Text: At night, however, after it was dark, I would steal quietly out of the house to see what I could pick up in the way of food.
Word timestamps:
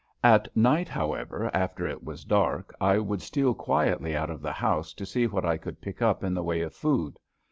At 0.23 0.47
night, 0.57 0.89
however, 0.89 1.51
after 1.53 1.85
it 1.85 2.03
was 2.03 2.25
dark, 2.25 2.73
I 2.81 2.97
would 2.97 3.21
steal 3.21 3.53
quietly 3.53 4.15
out 4.15 4.31
of 4.31 4.41
the 4.41 4.53
house 4.53 4.95
to 4.95 5.05
see 5.05 5.27
what 5.27 5.45
I 5.45 5.57
could 5.57 5.79
pick 5.79 6.01
up 6.01 6.23
in 6.23 6.33
the 6.33 6.41
way 6.41 6.61
of 6.61 6.73
food. 6.73 7.19